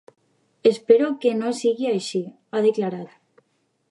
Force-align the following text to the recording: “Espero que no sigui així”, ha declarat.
“Espero 0.71 1.09
que 1.25 1.33
no 1.41 1.51
sigui 1.59 1.91
així”, 1.91 2.23
ha 2.57 2.65
declarat. 2.69 3.45